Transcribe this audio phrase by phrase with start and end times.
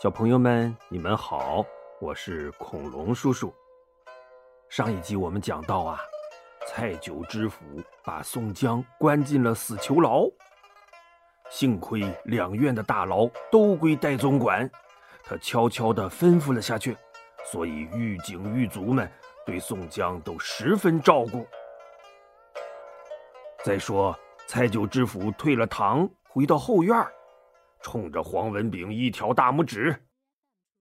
[0.00, 1.62] 小朋友们，你们好，
[2.00, 3.54] 我是恐龙叔叔。
[4.70, 6.00] 上一集我们讲到啊，
[6.66, 7.62] 蔡九知府
[8.02, 10.26] 把宋江关进了死囚牢，
[11.50, 14.70] 幸亏两院的大牢都归戴宗管，
[15.22, 16.96] 他悄悄地吩咐了下去，
[17.44, 19.06] 所以狱警狱卒们
[19.44, 21.46] 对宋江都十分照顾。
[23.62, 27.12] 再说，蔡九知府退了堂，回到后院儿
[27.80, 30.06] 冲着黄文炳一条大拇指，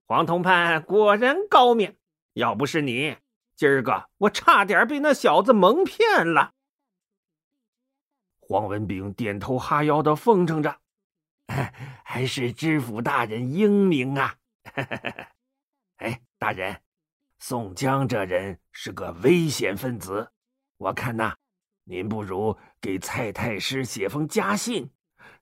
[0.06, 1.96] 黄同判果然高明，
[2.34, 3.18] 要不是你，
[3.56, 6.54] 今儿个我差点被那小子蒙骗了。
[8.40, 10.80] 黄文炳点头哈腰的奉承着，
[12.04, 14.36] 还是知府大人英明啊！
[15.98, 16.82] 哎，大人，
[17.38, 20.32] 宋江这人是个危险分子，
[20.78, 21.38] 我看呐，
[21.84, 24.92] 您不如给蔡太师写封家信。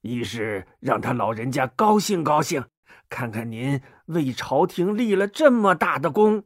[0.08, 2.64] 一是让他老人家高兴高兴，
[3.10, 6.44] 看看您为朝廷立了这么大的功；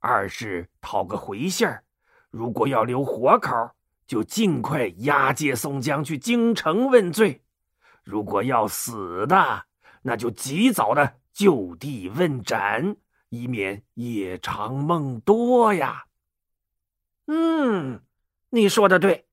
[0.00, 1.84] 二是讨个回信儿，
[2.30, 3.70] 如果要留活口，
[4.06, 7.40] 就尽快押解宋江去京城问罪；
[8.02, 9.64] 如果要死的，
[10.02, 12.96] 那就及早的就地问斩，
[13.30, 16.04] 以免夜长梦多呀。
[17.28, 18.02] 嗯，
[18.50, 19.26] 你说的对，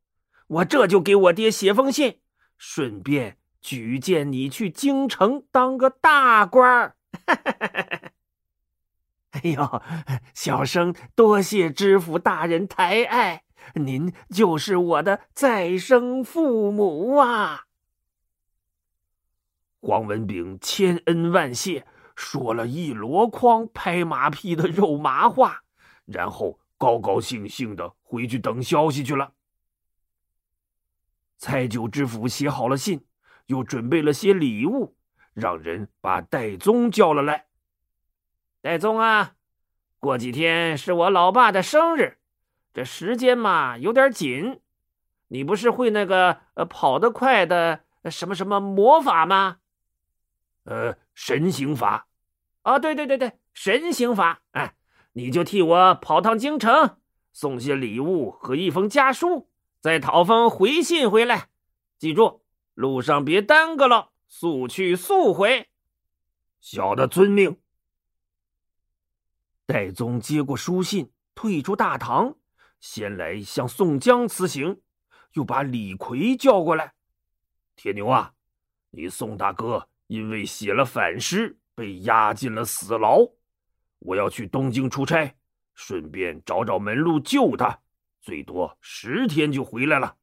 [0.47, 2.22] 我这就给我爹写封信，
[2.58, 3.40] 顺便。
[3.62, 6.95] 举荐你去京城当个大官儿。
[9.31, 9.81] 哎呦，
[10.34, 13.44] 小生多谢知府大人抬爱，
[13.76, 17.68] 您就是我的再生父母啊！
[19.80, 25.64] 黄文炳千恩万谢，说了一箩筐拍马屁的肉麻话，
[26.06, 29.34] 然后高高兴兴的回去等消息去了。
[31.38, 33.06] 蔡九知府写好了信。
[33.52, 34.95] 又准备了些礼物，
[35.33, 37.47] 让人把戴宗叫了来。
[38.61, 39.33] 戴宗啊，
[39.99, 42.17] 过几天是我老爸的生日，
[42.73, 44.61] 这时间嘛有点紧。
[45.28, 49.57] 你不是会那个呃跑得快的什么什么魔法吗？
[50.63, 52.07] 呃，神行法。
[52.61, 54.41] 啊，对对对对，神行法。
[54.51, 54.75] 哎，
[55.11, 56.97] 你就替我跑趟京城，
[57.34, 59.50] 送些礼物和一封家书，
[59.81, 61.50] 再讨封回信回来。
[61.97, 62.40] 记住。
[62.74, 65.68] 路上别耽搁了，速去速回。
[66.59, 67.58] 小的遵命。
[69.66, 72.36] 戴宗接过书信，退出大堂，
[72.80, 74.82] 先来向宋江辞行，
[75.34, 76.94] 又把李逵叫过来。
[77.76, 78.34] 铁牛啊，
[78.90, 83.20] 你宋大哥因为写了反诗，被押进了死牢。
[84.00, 85.36] 我要去东京出差，
[85.74, 87.80] 顺便找找门路救他，
[88.22, 90.18] 最多十天就回来了。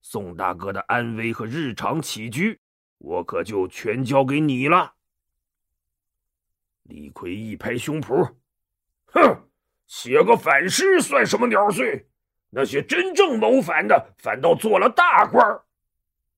[0.00, 2.60] 宋大哥的安危和日常起居，
[2.98, 4.94] 我可就全交给你了。
[6.84, 8.34] 李逵一拍胸脯
[9.12, 9.50] ：“哼，
[9.86, 12.08] 写个反诗算什么鸟碎？
[12.50, 15.66] 那些真正谋反的，反倒做了大官儿。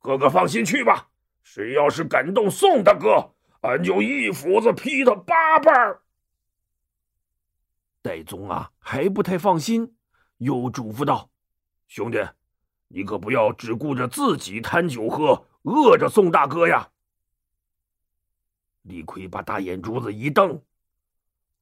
[0.00, 1.08] 哥哥放心去吧，
[1.44, 6.02] 谁要是敢动宋大哥，俺就一斧子劈他八瓣儿。”
[8.02, 9.94] 戴宗啊，还不太放心，
[10.38, 11.30] 又嘱咐道
[11.86, 12.18] ：“兄弟。”
[12.92, 16.90] 你可不要只顾着自己贪酒喝，饿着宋大哥呀！
[18.82, 20.60] 李逵把大眼珠子一瞪：“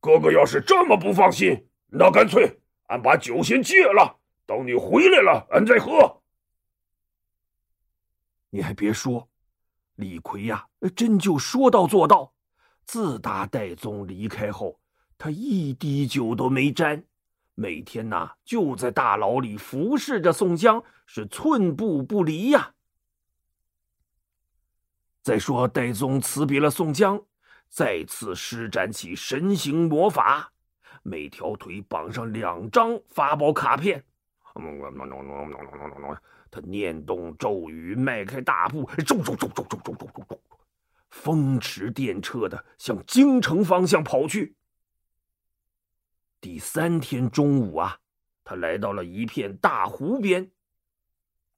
[0.00, 6.22] 哥哥要是这么不放心，那干脆俺把酒先戒了，等你回来了，俺再喝。”
[8.48, 9.28] 你还别说，
[9.96, 12.32] 李逵呀，真就说到做到。
[12.86, 14.80] 自打戴宗离开后，
[15.18, 17.04] 他一滴酒都没沾。
[17.60, 22.72] 每天呐，就在大牢里服侍着宋江，是寸步不离呀。
[25.24, 27.20] 再说戴宗辞别了宋江，
[27.68, 30.52] 再次施展起神行魔法，
[31.02, 34.04] 每条腿绑上两张法宝卡片，
[36.48, 40.40] 他念动咒语，迈开大步，走走走走走走走走走，
[41.10, 44.54] 风驰电掣的向京城方向跑去。
[46.40, 47.98] 第三天中午啊，
[48.44, 50.48] 他来到了一片大湖边。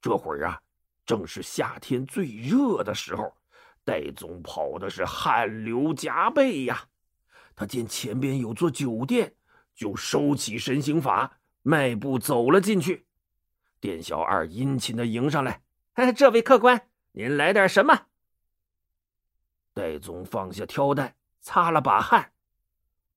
[0.00, 0.58] 这会儿啊，
[1.04, 3.36] 正是夏天最热的时候，
[3.84, 6.88] 戴宗跑的是汗流浃背呀。
[7.54, 9.34] 他见前边有座酒店，
[9.74, 13.06] 就收起神行法，迈步走了进去。
[13.80, 15.62] 店小二殷勤的迎上来
[15.92, 18.06] ：“哎，这位客官，您来点什么？”
[19.74, 22.32] 戴宗放下挑担，擦了把汗：“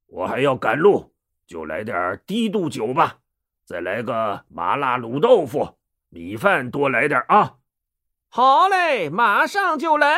[0.08, 1.12] 我还要赶路。”
[1.54, 3.20] 就来点低度酒吧，
[3.64, 5.78] 再来个麻辣卤豆腐，
[6.10, 7.58] 米饭多来点啊！
[8.28, 10.18] 好嘞，马上就来。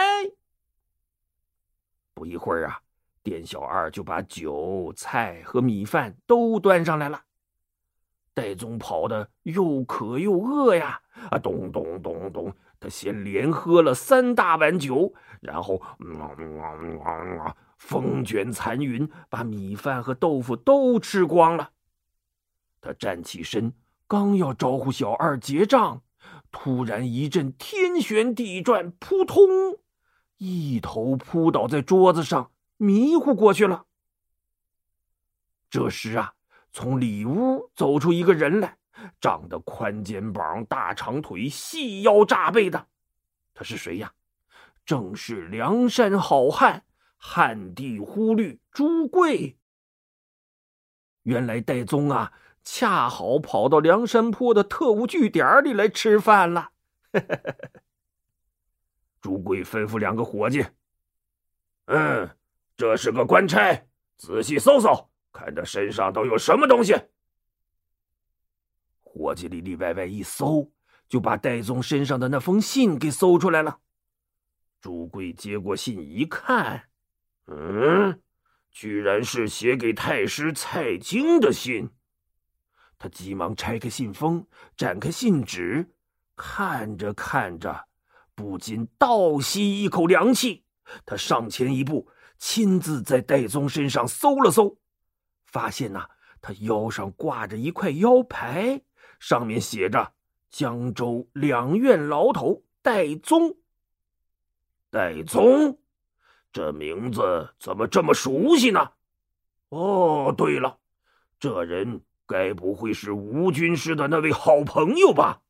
[2.14, 2.80] 不一会儿啊，
[3.22, 7.24] 店小二就把酒菜和米饭都端上来了。
[8.34, 11.02] 戴宗跑的又渴又饿呀！
[11.32, 15.82] 啊，咚咚咚咚，他先连喝了三大碗酒，然后
[17.78, 21.72] 风卷残云，把米饭和豆腐都吃光了。
[22.82, 23.74] 他站起身，
[24.08, 26.02] 刚要招呼小二结账，
[26.52, 29.48] 突然一阵天旋地转，扑通，
[30.38, 33.86] 一头扑倒在桌子上，迷糊过去了。
[35.70, 36.34] 这时啊。
[36.78, 38.78] 从里屋走出一个人来，
[39.22, 42.88] 长得宽肩膀、大长腿、细腰炸背的，
[43.54, 44.12] 他是谁呀？
[44.86, 46.84] 正是梁山好汉
[47.28, 49.58] 汉地忽律朱贵。
[51.24, 52.32] 原来戴宗啊，
[52.64, 56.72] 恰好跑到梁山坡的特务据点里来吃饭了。
[59.20, 60.68] 朱贵吩咐两个伙计
[61.86, 62.30] ：“嗯，
[62.78, 63.88] 这是个官差，
[64.18, 66.94] 仔细搜搜。”看他身上都有什么东西？
[69.02, 70.72] 伙计里里外外一搜，
[71.10, 73.80] 就把戴宗身上的那封信给搜出来了。
[74.80, 76.90] 朱贵接过信一看，
[77.48, 78.22] 嗯，
[78.72, 81.90] 居然是写给太师蔡京的信。
[82.98, 85.94] 他急忙拆开信封，展开信纸，
[86.36, 87.88] 看着看着，
[88.34, 90.66] 不禁倒吸一口凉气。
[91.06, 94.78] 他上前一步，亲自在戴宗身上搜了搜。
[95.46, 96.08] 发现呐，
[96.42, 98.82] 他腰上挂着一块腰牌，
[99.20, 100.14] 上面写着
[100.50, 103.58] “江州两院牢头戴宗”。
[104.90, 105.80] 戴宗，
[106.56, 108.92] 这名字怎么这么熟悉呢？
[109.68, 110.78] 哦，对了，
[111.38, 115.42] 这人该不会是吴军师的那位好朋友吧？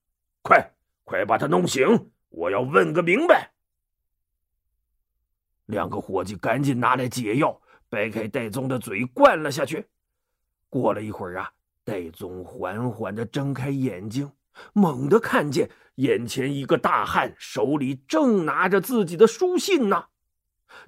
[0.42, 0.74] 快，
[1.04, 3.52] 快把他弄醒，我要问个明白。
[5.68, 9.86] 两个伙计赶紧拿来解药，掰开戴宗的嘴，灌了下去。
[10.69, 11.51] 过了一会儿啊，
[11.84, 14.31] 戴宗缓缓的睁开眼睛，
[14.74, 20.08] 猛地看见眼前一个大汉手里正拿着自己的书信呢。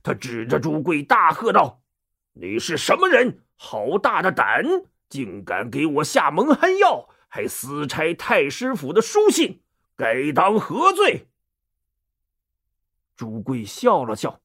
[0.04, 1.82] 他指着朱贵大喝道
[2.34, 3.44] ：“你是什么人？
[3.56, 4.64] 好大的胆，
[5.10, 9.62] 竟敢给我下蒙汗药，还私拆太师府的书信，
[9.96, 11.28] 该当何罪？”
[13.16, 14.40] 朱贵笑了笑：“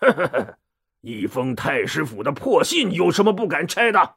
[0.00, 0.58] 呵呵呵，
[1.02, 4.16] 一封太师府的破信，有什么不敢拆的？”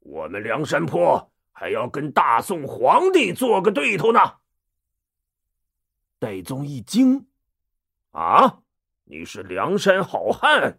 [0.00, 4.36] 我们梁山坡还要跟大宋皇帝做个对头呢。
[6.18, 7.26] 戴宗一惊
[8.12, 8.60] ：“啊，
[9.10, 10.78] 你是梁山好汉，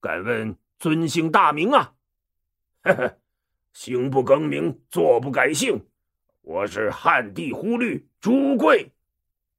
[0.00, 1.94] 敢问尊姓大名啊
[2.84, 3.18] ？”“呵呵，
[3.72, 5.84] 行不更名，坐不改姓，
[6.42, 8.92] 我是汉帝忽律朱贵。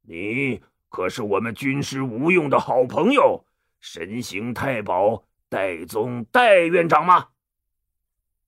[0.04, 3.46] 你可是我们军师吴用的好朋友，
[3.82, 7.32] 神行太保戴宗戴院长吗？”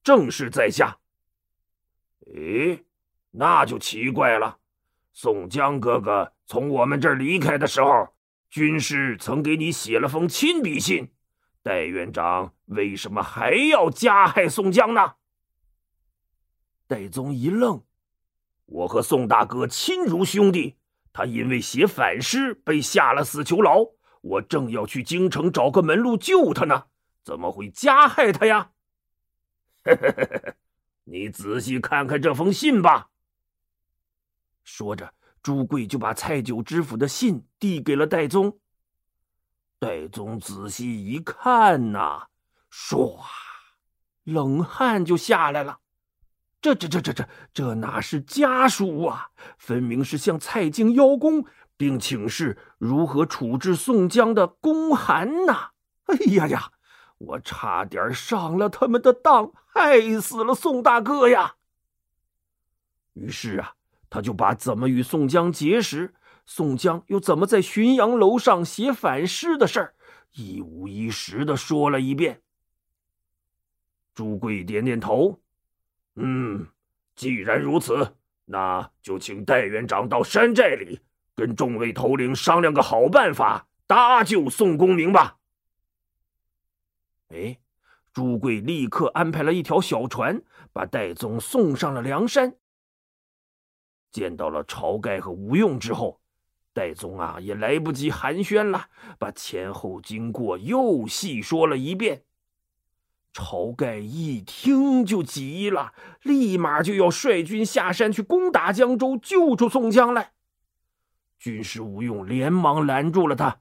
[0.02, 0.98] 正是在下。
[2.22, 2.86] 咦，
[3.32, 4.60] 那就奇怪了。
[5.12, 8.16] 宋江哥哥从我们这儿离开的时候，
[8.50, 11.12] 军师曾给你写了封亲笔信。
[11.62, 15.16] 戴院长为什么还要加害宋江呢？
[16.88, 17.84] 戴宗一愣
[18.66, 20.78] ：“我和宋大哥亲如兄弟，
[21.12, 23.86] 他因为写反诗被下了死囚牢，
[24.22, 26.86] 我正要去京城找个门路救他呢，
[27.24, 28.72] 怎么会加害他呀？”
[31.04, 33.10] 你仔细看看这封信吧。
[34.64, 38.60] 说着，朱贵就把蔡九知府的信递给了戴宗。
[39.80, 42.28] 戴宗仔细一看呐，
[42.72, 43.20] 唰，
[44.24, 45.80] 冷汗就下来了。
[46.60, 49.30] 这、这、这、这、这，这哪是家书啊？
[49.58, 51.46] 分明是向蔡京邀功，
[51.78, 55.72] 并请示如何处置宋江的公函呐！
[56.06, 56.72] 哎呀呀！
[57.20, 61.56] 我差点上了他们的当，害死了宋大哥呀！
[63.14, 63.74] 于是啊，
[64.10, 66.14] 他就把怎么与宋江结识，
[66.46, 69.94] 宋江又怎么在浔阳楼上写反诗的事儿，
[70.34, 72.42] 一五一十的说了一遍。
[74.14, 75.40] 朱贵点点头，
[76.16, 76.68] 嗯，
[77.16, 81.02] 既然如此，那就请戴院长到山寨里，
[81.36, 85.38] 跟众位头领商量个好办法，搭救宋公明吧。
[87.28, 87.60] 哎，
[88.14, 92.56] 朱贵立刻安排了一条小船，把戴宗送上了梁山。
[94.12, 96.20] 见到了晁盖和吴用之后，
[96.74, 102.24] 戴宗啊也来不及寒暄了，把前后经过又细说了一遍。
[103.34, 110.34] 晁盖一听就急了，立马就要率军下山去攻打江州，救出宋江来。
[111.38, 113.60] 军师吴用连忙拦住了他：“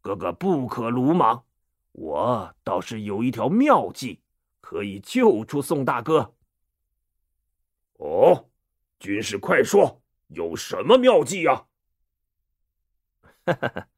[0.00, 1.44] 哥哥不可鲁莽。”
[1.92, 4.20] 我倒是有一条妙计，
[4.60, 6.34] 可以救出宋大哥。
[7.98, 8.49] 哦，
[9.00, 11.66] 军师快说，有什么妙计呀？
[13.44, 13.88] 哈哈哈，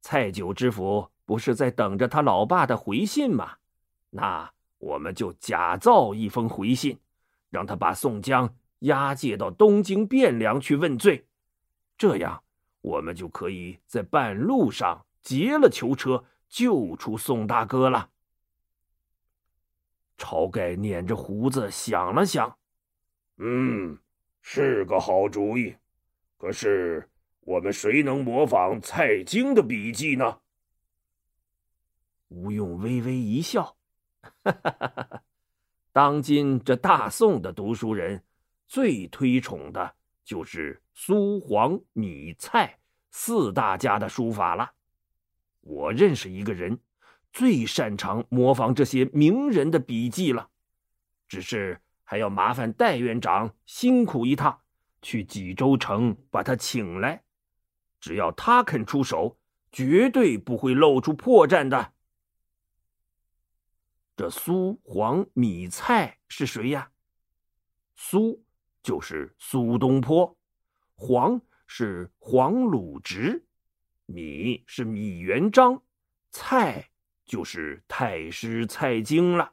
[0.00, 3.56] 蔡九知府不是在等着他老爸的回信吗？
[4.10, 7.00] 那我们就假造一封回信，
[7.50, 11.26] 让他把宋江押解到东京汴梁去问罪，
[11.98, 12.44] 这样
[12.82, 16.24] 我们就可以在半路上劫了囚车。
[16.48, 18.10] 救出宋大哥了。
[20.16, 22.56] 晁盖捻着胡子想了想，
[23.38, 23.98] 嗯，
[24.48, 25.74] 是个好主意。
[26.36, 27.10] 可是
[27.40, 30.38] 我们谁能模仿蔡京的笔记呢？
[32.28, 33.76] 吴用微微一笑，
[34.44, 35.22] 哈哈哈哈哈。
[35.90, 38.22] 当今这大宋的读书人，
[38.68, 42.78] 最推崇的就是苏黄米蔡
[43.10, 44.74] 四大家的书法了。
[45.62, 46.78] 我认识一个人，
[47.32, 50.50] 最擅长模仿这些名人的笔记了，
[51.26, 54.62] 只是还要麻烦戴院长辛苦一趟，
[55.02, 57.24] 去济州城把他请来。
[57.98, 59.40] 只要他肯出手，
[59.72, 61.92] 绝对不会露出破绽的。
[64.16, 66.92] 这苏黄米蔡是谁呀？
[67.96, 68.44] 苏
[68.84, 70.38] 就是苏东坡，
[70.94, 73.44] 黄是黄鲁直。
[74.06, 75.82] 米是米元璋，
[76.30, 76.88] 蔡
[77.24, 79.52] 就是太师蔡京了。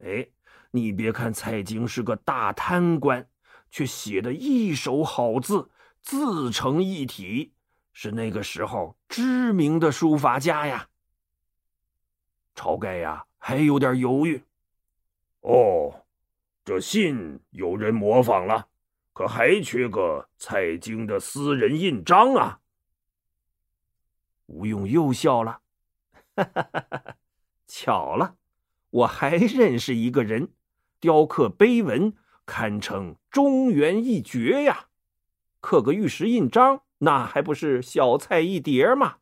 [0.00, 0.28] 哎，
[0.76, 3.26] 你别看蔡京是个大贪官，
[3.70, 5.70] 却写的一手好字，
[6.02, 7.54] 自成一体，
[7.94, 10.90] 是那个时候知名的书法家呀。
[12.54, 14.44] 晁盖呀，还有点犹豫。
[15.40, 16.04] 哦，
[16.64, 18.68] 这信有人模仿了，
[19.12, 22.60] 可还缺个蔡京的私人印章啊。
[24.46, 25.60] 吴用又笑了，
[26.36, 27.16] 哈哈哈哈
[27.66, 28.36] 巧了，
[28.90, 30.52] 我还认识一个人，
[31.00, 34.88] 雕刻碑文堪称中原一绝呀！
[35.60, 39.18] 刻个玉石印章，那还不是小菜一碟吗？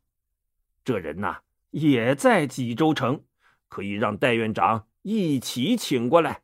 [0.85, 1.41] 这人呐，
[1.71, 3.25] 也在济州城，
[3.69, 6.43] 可以让戴院长一起请过来。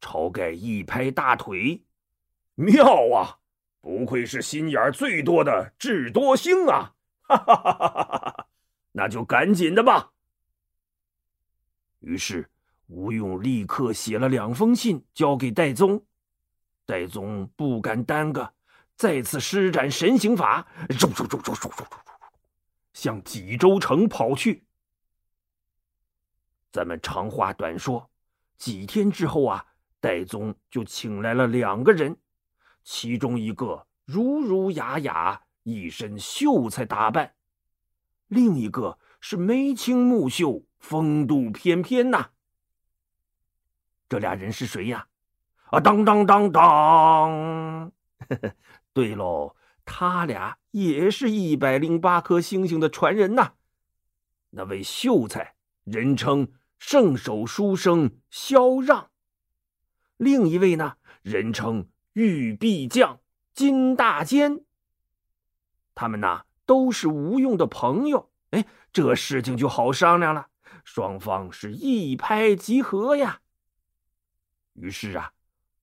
[0.00, 1.84] 晁盖一拍大腿，
[2.54, 3.38] 妙啊！
[3.80, 6.94] 不愧是心眼最多的智多星啊！
[7.22, 8.46] 哈哈哈哈哈！
[8.92, 10.12] 那就赶紧的吧。
[12.00, 12.50] 于是
[12.88, 16.04] 吴用立刻写了两封信交给戴宗。
[16.84, 18.54] 戴宗不敢耽搁
[18.96, 20.66] 再次施展神行法
[22.94, 24.64] 向济州城跑去。
[26.72, 28.10] 咱们长话短说
[28.56, 29.66] 几天之后啊
[30.00, 32.16] 戴宗就请来了两个人
[32.82, 37.34] 其中一个儒儒雅雅一身秀才打扮
[38.28, 42.30] 另一个是眉清目秀风度翩翩呐
[44.08, 45.06] 这俩人是谁呀？
[45.70, 47.92] 啊，当当当当！
[48.94, 53.52] 对喽，他俩也是一百零八颗星星的传人呐。
[54.50, 59.10] 那位秀才人称圣手书生萧让，
[60.16, 61.88] 另一位呢，人称。
[62.14, 63.20] 玉臂将
[63.54, 64.64] 金大坚，
[65.94, 70.48] 他们呐都是吴用的朋友，哎，这事情就好商量了，
[70.82, 73.40] 双方是一拍即合呀。
[74.80, 75.32] 于是啊，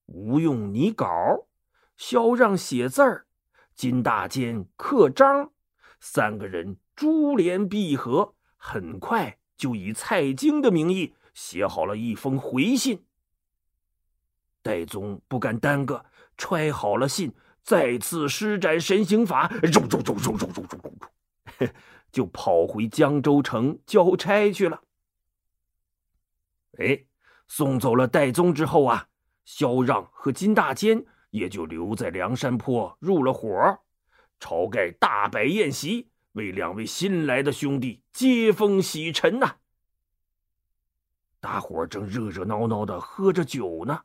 [0.06, 1.46] 吴用拟稿，
[1.98, 3.26] 萧让写字儿，
[3.74, 5.52] 金大坚刻章，
[6.00, 13.04] 三个人珠联璧合，很快就以蔡京的名义写好了一封回信。
[14.62, 16.06] 戴宗不敢耽搁，
[16.38, 19.52] 揣好了信，再次施展神行法，
[22.10, 24.82] 就跑回江州城交差去了。
[26.78, 27.04] 哎。
[27.48, 29.08] 送走了戴宗之后啊，
[29.44, 33.50] 萧让和金大坚也就留在梁山坡入了伙。
[34.38, 39.56] 晁盖大摆宴席，为两位新来的兄弟接风洗尘呐。
[41.40, 44.02] 大伙正热热闹闹的喝着酒呢。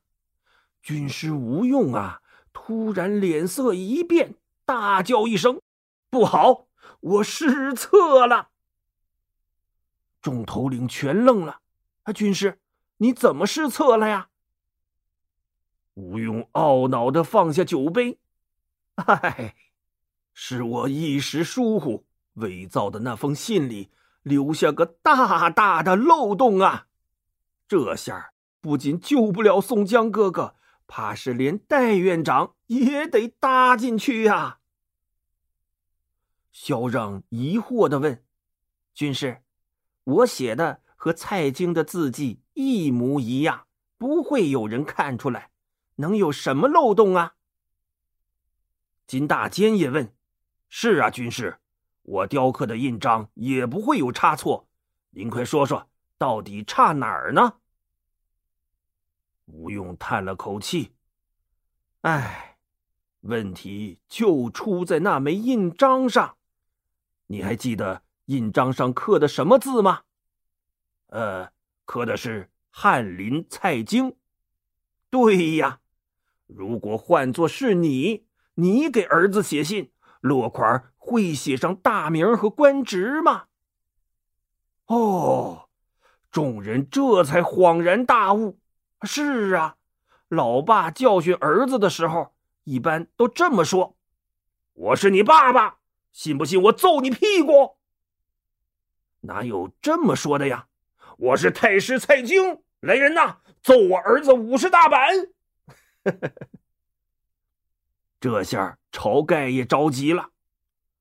[0.82, 2.22] 军师吴用啊，
[2.54, 5.62] 突然脸色一变，大叫一声
[6.10, 6.68] ：“不好，
[7.00, 8.50] 我失策了！”
[10.22, 11.60] 众头领全愣了。
[12.04, 12.60] 啊，军师，
[13.02, 14.30] 你怎么失策了呀？
[15.96, 18.20] 吴用懊恼的放下酒杯
[18.96, 19.56] ：“唉，
[20.34, 22.06] 是我一时疏忽，
[22.36, 23.90] 伪造的那封信里
[24.22, 26.86] 留下个大大的漏洞啊！
[27.68, 30.56] 这下不仅救不了宋江哥哥。”
[30.94, 34.60] 怕是连戴院长也得搭进去呀！
[36.52, 38.22] 萧让疑惑的问
[38.94, 39.42] ：“军师，
[40.04, 43.68] 我写的和蔡京的字迹一模一样，
[43.98, 45.52] 不会有人看出来，
[45.96, 47.36] 能有什么漏洞啊？
[49.08, 50.14] 金大坚也问
[50.70, 51.60] ：“是啊，军师，
[52.02, 54.68] 我雕刻的印章也不会有差错，
[55.10, 57.56] 您快说说，到底差哪儿呢？”
[59.46, 60.94] 吴用叹了口气
[62.02, 62.58] ：“唉，
[63.20, 66.38] 问题就出在那枚印章上。
[67.28, 70.04] 你还记得印章上刻的什么字吗
[71.08, 71.52] ？”“呃，
[71.92, 74.16] 刻的是翰林蔡京。
[75.12, 75.82] ”“对呀，
[76.48, 83.48] 如果换作是你，你给儿子写信，落款会写上大名和官职吗？”
[84.88, 85.68] 哦，
[86.32, 88.58] 众人这才恍然大悟。
[89.04, 89.76] 是啊，
[90.30, 92.34] 老爸教训儿子的时候，
[92.64, 93.98] 一般都这么说
[94.72, 95.80] ：“我是你爸爸，
[96.14, 97.76] 信不信我揍你屁股？”
[99.24, 100.68] 哪有这么说的呀？
[101.22, 105.08] 我是太师蔡京，来人呐，揍我儿子五十大板！
[108.20, 110.32] 这下晁盖也着急了，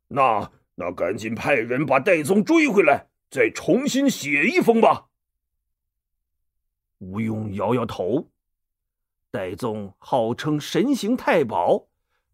[0.08, 5.06] 那那赶紧派人把戴宗追回来，再重新写一封吧。
[6.98, 8.28] 吴用摇摇头，
[9.30, 11.86] 戴宗号称神行太保，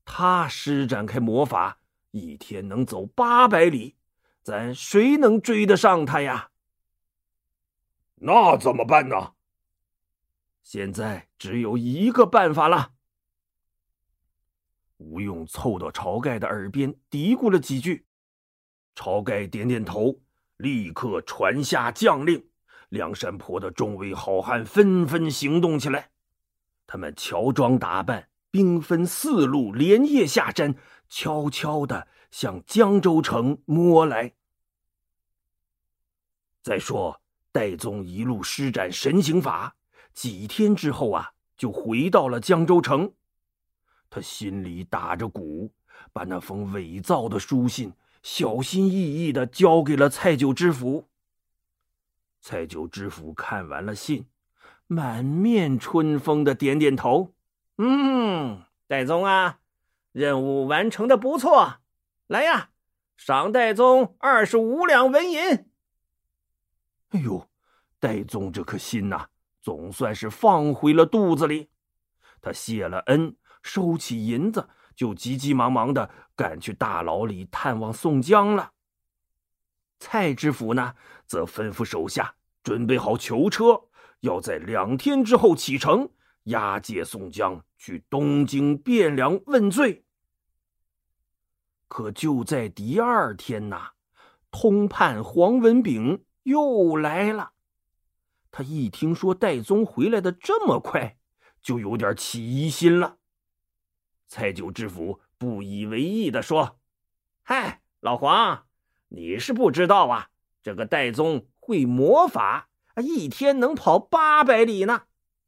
[0.05, 1.79] 他施展开魔法，
[2.11, 3.95] 一天能走八百里，
[4.43, 6.51] 咱谁能追得上他呀？
[8.17, 9.35] 那怎么办呢？
[10.63, 12.93] 现在只有一个办法了。
[14.97, 18.07] 吴用凑到晁盖的耳边嘀咕了几句，
[18.95, 20.21] 晁盖点点头，
[20.57, 22.49] 立刻传下将令。
[22.89, 26.11] 梁山泊的众位好汉纷纷行动起来，
[26.87, 30.75] 他们乔装打扮，兵分四路，连夜下山，
[31.09, 34.35] 悄悄的向江州城摸来。
[36.63, 37.21] 再说，
[37.57, 39.77] 戴宗一路施展神行法，
[40.13, 43.15] 几天之后啊，就回到了江州城。
[44.11, 45.73] 他心里打着鼓，
[46.13, 51.09] 把那封伪造的书信小心翼翼的交给了蔡九知府。
[52.43, 54.27] 蔡九知府看完了信，
[54.87, 57.33] 满面春风的点点头
[57.79, 59.61] ：“嗯，戴宗啊，
[60.13, 61.77] 任务完成的不错。
[62.27, 62.69] 来呀，
[63.17, 65.41] 赏戴宗二十五两纹银。”
[67.11, 67.49] 哎呦，
[67.99, 69.27] 戴宗这颗心呐，
[69.61, 71.71] 总算是放回了肚子里。
[72.41, 78.73] 他谢了恩，收起银子，就急急忙忙的赶去大牢里探望宋江了。
[79.99, 80.95] 蔡知府呢，
[81.27, 83.89] 则吩咐手下准备好囚车，
[84.21, 86.11] 要在两天之后启程，
[86.45, 90.05] 押解宋江去东京汴梁问罪。
[91.89, 93.93] 可就在第二天呐，
[94.51, 97.51] 通判黄文炳又来了。
[98.53, 101.17] 他一听说戴宗回来的这么快，
[101.61, 103.19] 就有点起疑心了。
[104.29, 106.79] 蔡九知府不以为意的说
[107.43, 108.65] ：“嗨，老黄。”
[109.09, 110.31] 你是不知道啊，
[110.63, 115.03] 这个戴宗会魔法，一天能跑八百里呢。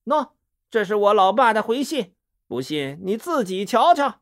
[0.04, 0.30] 喏，
[0.70, 2.14] 这是我老爸的回信，
[2.46, 4.20] 不信你自己瞧瞧。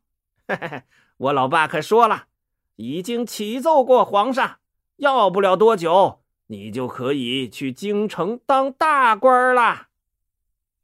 [1.16, 2.28] 我老爸可说了，
[2.76, 4.58] 已经启奏过皇上，
[4.96, 9.88] 要不了多久，你就可以去京城当大官了。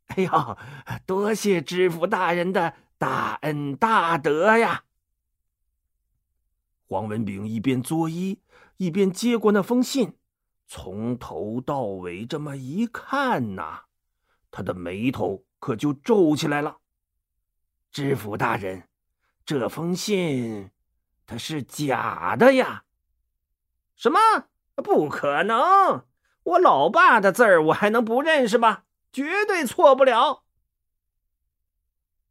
[0.06, 0.58] 哎呦，
[1.06, 4.84] 多谢知府大人的大恩大德呀！
[6.86, 8.38] 黄文炳一边作揖，
[8.76, 10.14] 一边接过那封信，
[10.66, 13.84] 从头到尾这么一看呐，
[14.50, 16.78] 他的眉头可就皱起来了。
[17.90, 18.88] 知府大人，
[19.46, 20.70] 这封信
[21.26, 22.84] 它是假的呀？
[23.96, 24.18] 什么？
[24.76, 26.04] 不可能！
[26.44, 28.82] 我老爸的字儿，我还能不认识吗？
[29.12, 30.42] 绝对错不了。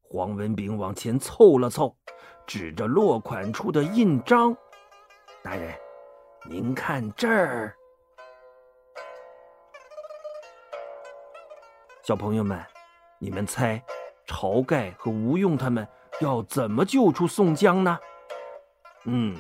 [0.02, 1.98] 黄文炳往前凑了凑。
[2.48, 4.54] 指着落款处的印章，
[5.42, 5.74] 大人，
[6.50, 7.74] 您看这儿。
[12.04, 12.60] 小朋友们，
[13.20, 13.82] 你们猜，
[14.28, 15.88] 晁盖和吴用他们
[16.20, 17.98] 要怎么救出宋江呢？
[19.06, 19.38] 嗯，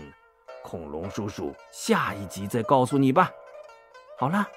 [0.63, 3.31] 恐龙叔叔下一集再告诉你吧。
[4.17, 4.47] 好了，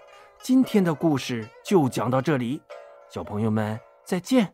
[0.40, 2.60] 今天的故事就讲到这里，
[3.08, 4.52] 小朋友们再见。